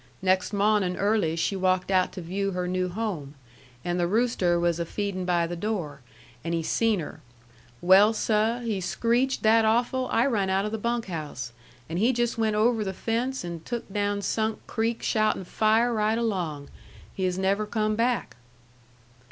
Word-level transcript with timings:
Next 0.23 0.51
mawnin' 0.51 0.97
early 0.97 1.35
she 1.35 1.55
walked 1.55 1.91
out 1.91 2.11
to 2.13 2.21
view 2.21 2.53
her 2.53 2.67
new 2.67 2.89
home, 2.89 3.35
and 3.85 3.99
the 3.99 4.07
rooster 4.07 4.59
was 4.59 4.79
a 4.79 4.83
feedin' 4.83 5.25
by 5.25 5.45
the 5.45 5.55
door, 5.55 6.01
and 6.43 6.55
he 6.55 6.63
seen 6.63 6.99
her. 6.99 7.21
Well, 7.81 8.11
seh, 8.11 8.61
he 8.61 8.81
screeched 8.81 9.43
that 9.43 9.63
awful 9.63 10.09
I 10.11 10.25
run 10.25 10.49
out 10.49 10.65
of 10.65 10.71
the 10.71 10.79
bunk 10.79 11.05
house; 11.05 11.53
and 11.87 11.99
he 11.99 12.13
jus' 12.13 12.35
went 12.35 12.55
over 12.55 12.83
the 12.83 12.95
fence 12.95 13.43
and 13.43 13.63
took 13.63 13.93
down 13.93 14.23
Sunk 14.23 14.65
Creek 14.65 15.03
shoutin' 15.03 15.43
fire, 15.43 15.93
right 15.93 16.17
along. 16.17 16.69
He 17.13 17.25
has 17.25 17.37
never 17.37 17.67
come 17.67 17.95
back." 17.95 18.35